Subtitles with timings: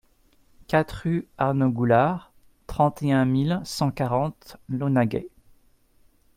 [0.65, 2.31] quatre rUE ARNAUD GOULARD,
[2.65, 5.29] trente et un mille cent quarante Launaguet